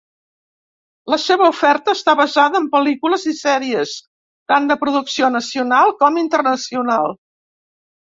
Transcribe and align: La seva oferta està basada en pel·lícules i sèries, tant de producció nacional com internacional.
La 1.13 1.17
seva 1.23 1.49
oferta 1.49 1.93
està 1.97 2.15
basada 2.19 2.57
en 2.61 2.65
pel·lícules 2.75 3.25
i 3.31 3.33
sèries, 3.39 3.93
tant 4.53 4.65
de 4.71 4.79
producció 4.85 5.29
nacional 5.35 5.93
com 6.01 6.19
internacional. 6.23 7.15